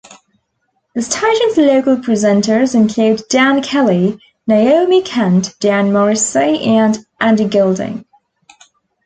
The 0.95 1.03
station's 1.03 1.57
local 1.57 1.95
presenters 1.97 2.73
include 2.73 3.21
Dan 3.29 3.61
Kelly, 3.61 4.19
Naomi 4.47 5.03
Kent, 5.03 5.53
Dan 5.59 5.93
Morrissey 5.93 6.59
and 6.63 6.97
Andy 7.19 7.45
Goulding. 7.47 8.03